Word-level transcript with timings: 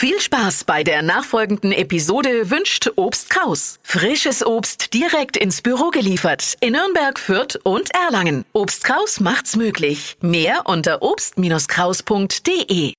Viel 0.00 0.20
Spaß 0.20 0.62
bei 0.62 0.84
der 0.84 1.02
nachfolgenden 1.02 1.72
Episode 1.72 2.50
wünscht 2.50 2.88
Obst 2.94 3.30
Kraus. 3.30 3.80
Frisches 3.82 4.46
Obst 4.46 4.94
direkt 4.94 5.36
ins 5.36 5.60
Büro 5.60 5.90
geliefert 5.90 6.54
in 6.60 6.74
Nürnberg, 6.74 7.18
Fürth 7.18 7.58
und 7.64 7.92
Erlangen. 7.96 8.44
Obst 8.52 8.84
Kraus 8.84 9.18
macht's 9.18 9.56
möglich. 9.56 10.16
Mehr 10.20 10.66
unter 10.66 11.02
obst-kraus.de. 11.02 12.92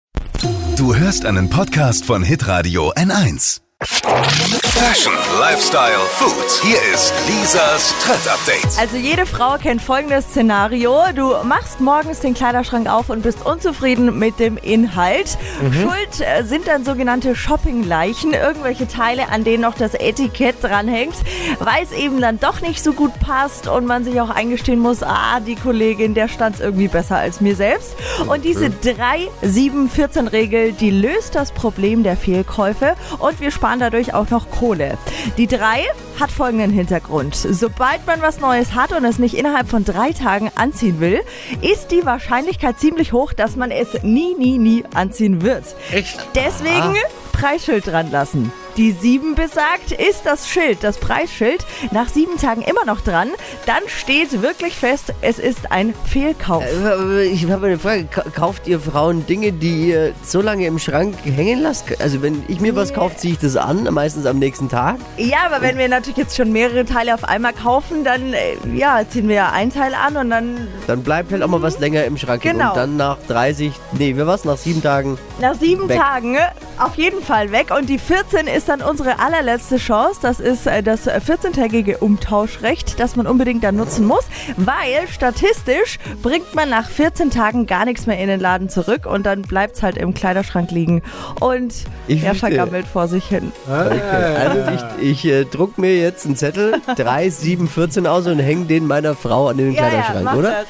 Du 0.76 0.94
hörst 0.94 1.26
einen 1.26 1.50
Podcast 1.50 2.04
von 2.04 2.22
Hitradio 2.22 2.92
N1. 2.92 3.62
Fashion, 3.82 5.14
Lifestyle, 5.40 6.00
Food. 6.18 6.34
Hier 6.62 6.78
ist 6.94 7.14
Lisas 7.28 7.96
Trend 8.04 8.28
Update. 8.28 8.68
Also 8.78 8.98
jede 8.98 9.26
Frau 9.26 9.58
kennt 9.58 9.82
folgendes 9.82 10.26
Szenario. 10.26 11.02
Du 11.16 11.34
machst 11.46 11.80
morgens 11.80 12.20
den 12.20 12.34
Kleiderschrank 12.34 12.90
auf 12.90 13.10
und 13.10 13.24
bist 13.24 13.46
unzufrieden 13.46 14.20
mit 14.20 14.38
dem 14.40 14.58
Inhalt. 14.58 15.38
Schuld 15.72 16.20
äh, 16.20 16.44
sind 16.44 16.68
dann 16.68 16.84
sogenannte 16.84 17.36
Shoppingleichen, 17.36 18.34
irgendwelche 18.34 18.86
Teile, 18.88 19.30
an 19.30 19.46
denen 19.46 19.62
noch 19.62 19.76
das 19.76 19.94
Etikett 19.94 20.62
dranhängt, 20.62 21.16
weil 21.60 21.82
es 21.84 21.94
eben 21.94 22.20
dann 22.20 22.38
doch 22.40 22.60
nicht 22.60 22.84
so 22.84 22.92
gut 22.92 23.18
passt 23.22 23.70
und 23.70 23.86
man 23.86 24.04
sich 24.04 24.20
auch 24.20 24.30
eingestehen 24.30 24.80
muss, 24.80 25.04
ah, 25.04 25.40
die 25.40 25.56
Kollegin, 25.56 26.16
der 26.16 26.28
stand 26.28 26.60
irgendwie 26.60 26.90
besser 26.90 27.16
als 27.18 27.40
mir 27.40 27.56
selbst. 27.56 27.96
Und 28.28 28.44
diese 28.44 28.66
3-7-14-Regel, 28.66 30.74
die 30.74 30.92
löst 30.92 31.36
das 31.36 31.54
Problem 31.54 32.04
der 32.04 32.18
Fehlkäufe 32.18 32.96
und 33.20 33.40
wir 33.40 33.52
sparen 33.52 33.69
dadurch 33.78 34.16
auch 34.16 34.32
noch 34.32 34.50
Kohle. 34.50 34.98
Die 35.38 35.46
3 35.46 35.84
hat 36.20 36.32
folgenden 36.32 36.72
Hintergrund. 36.72 37.36
Sobald 37.36 38.08
man 38.08 38.22
was 38.22 38.40
Neues 38.40 38.74
hat 38.74 38.94
und 38.94 39.06
es 39.06 39.20
nicht 39.20 39.36
innerhalb 39.36 39.70
von 39.70 39.86
drei 39.86 40.14
Tagen 40.14 40.50
anziehen 40.56 41.00
will, 41.00 41.22
ist 41.62 41.92
die 41.92 42.06
Wahrscheinlichkeit 42.06 42.80
ziemlich 42.80 43.14
hoch, 43.14 43.34
dass 43.34 43.56
man 43.56 43.70
es 43.70 44.02
nie, 44.02 44.34
nie, 44.34 44.58
nie 44.58 44.84
anziehen 44.96 45.42
wird. 45.42 45.64
Echt? 45.92 46.18
Deswegen 46.36 46.96
Preisschild 47.34 47.86
dran 47.88 48.10
lassen. 48.12 48.52
Die 48.80 48.94
7 48.94 49.36
besagt, 49.36 49.92
ist 49.92 50.22
das 50.24 50.48
Schild, 50.48 50.86
das 50.86 50.98
Preisschild, 51.00 51.66
nach 51.92 52.08
sieben 52.08 52.38
Tagen 52.38 52.62
immer 52.62 52.86
noch 52.86 53.02
dran, 53.02 53.28
dann 53.66 53.82
steht 53.88 54.42
wirklich 54.42 54.74
fest, 54.78 55.14
es 55.20 55.38
ist 55.38 55.70
ein 55.70 55.94
Fehlkauf. 56.06 56.64
Äh, 56.64 57.24
Ich 57.26 57.44
habe 57.52 57.66
eine 57.68 57.78
Frage. 57.78 58.06
Ka- 58.06 58.24
Kauft 58.34 58.68
ihr 58.70 58.80
Frauen 58.80 59.26
Dinge, 59.28 59.52
die 59.52 59.90
ihr 59.90 60.14
so 60.24 60.40
lange 60.40 60.66
im 60.66 60.80
Schrank 60.80 61.16
hängen 61.26 61.60
lasst? 61.62 62.00
Also 62.02 62.22
wenn 62.22 62.42
ich 62.48 62.62
mir 62.62 62.74
was 62.78 62.94
kaufe, 62.94 63.18
ziehe 63.18 63.34
ich 63.34 63.40
das 63.40 63.58
an, 63.58 63.84
meistens 63.92 64.26
am 64.26 64.40
nächsten 64.40 64.70
Tag. 64.70 64.96
Ja, 65.18 65.40
aber 65.46 65.62
wenn 65.62 65.78
wir 65.78 65.90
natürlich 65.90 66.16
jetzt 66.18 66.38
schon 66.38 66.54
mehrere 66.54 66.86
Teile 66.86 67.14
auf 67.16 67.26
einmal 67.26 67.52
kaufen, 67.52 68.06
dann 68.06 68.32
äh, 68.34 68.56
ja, 68.74 69.02
ziehen 69.10 69.28
wir 69.28 69.36
ja 69.36 69.52
ein 69.52 69.74
Teil 69.74 69.94
an 69.94 70.16
und 70.16 70.30
dann 70.30 70.70
Dann 70.88 71.04
bleibt 71.04 71.34
halt 71.34 71.44
auch 71.44 71.50
mal 71.50 71.62
was 71.62 71.80
länger 71.80 72.06
im 72.06 72.18
Schrank. 72.18 72.44
Genau. 72.44 72.70
Und 72.70 72.78
dann 72.78 72.96
nach 72.96 73.18
30, 73.28 73.74
nee, 73.92 74.16
wie 74.16 74.26
was? 74.26 74.46
Nach 74.46 74.56
sieben 74.58 74.82
Tagen. 74.82 75.18
nach 75.42 75.56
sieben 75.56 75.90
Weg. 75.90 76.00
Tagen 76.00 76.38
auf 76.80 76.96
jeden 76.96 77.22
Fall 77.22 77.52
weg. 77.52 77.72
Und 77.78 77.90
die 77.90 78.00
14 78.00 78.48
ist 78.48 78.70
dann 78.70 78.82
unsere 78.82 79.20
allerletzte 79.20 79.78
Chance. 79.78 80.20
Das 80.22 80.40
ist 80.40 80.68
äh, 80.68 80.82
das 80.82 81.08
14-tägige 81.08 81.98
Umtauschrecht, 81.98 83.00
das 83.00 83.16
man 83.16 83.28
unbedingt 83.28 83.64
dann 83.64 83.76
nutzen 83.76 84.06
muss, 84.06 84.24
weil 84.58 85.08
statistisch 85.10 86.00
bringt 86.22 86.56
man 86.56 86.70
nach 86.70 86.90
14 86.90 87.32
Tagen 87.32 87.66
gar 87.66 87.86
nichts 87.86 88.06
mehr 88.06 88.20
in 88.20 88.28
den 88.28 88.40
Laden 88.40 88.70
zurück 88.70 89.06
und 89.06 89.26
dann 89.26 89.42
bleibt 89.44 89.76
es 89.76 89.84
halt 89.84 89.98
im 89.98 90.14
Kleiderschrank 90.14 90.72
liegen 90.72 91.02
und 91.40 91.74
Ich 92.08 92.24
er 92.24 92.36
vergammelt 92.36 92.88
vor 92.88 93.08
sich 93.08 93.26
hin. 93.26 93.52
Okay. 93.68 94.02
Also 94.38 94.86
ich, 95.02 95.10
ich 95.10 95.26
äh, 95.26 95.46
druck 95.46 95.78
mir 95.78 95.98
jetzt 95.98 96.26
einen 96.26 96.36
Zettel, 96.36 96.82
3, 96.96 97.30
7, 97.30 97.68
14 97.68 98.08
aus 98.08 98.28
und 98.28 98.40
hänge 98.40 98.66
den 98.66 98.88
meiner 98.88 99.16
Frau 99.16 99.48
an 99.48 99.58
den 99.58 99.76
Kleiderschrank, 99.76 100.24
mach 100.24 100.36
oder? 100.36 100.66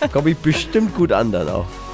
das. 0.00 0.10
Komme 0.12 0.30
ich 0.30 0.38
bestimmt 0.38 0.94
gut 0.94 1.12
an 1.12 1.32
dann 1.32 1.48
auch. 1.48 1.66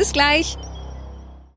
Bis 0.00 0.14
gleich. 0.14 0.56